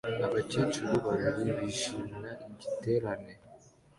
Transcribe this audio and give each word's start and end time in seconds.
Abakecuru 0.25 0.93
babiri 1.23 1.51
bishimira 1.59 2.31
igiterane 2.51 3.33